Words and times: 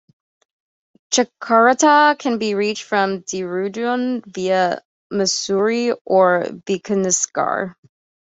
Chakrata 1.11 2.17
can 2.17 2.39
be 2.39 2.55
reached 2.55 2.85
from 2.85 3.21
Dehradun 3.21 4.23
via 4.25 4.81
Mussoorie 5.13 5.95
or 6.05 6.45
Vikasnagar. 6.65 7.75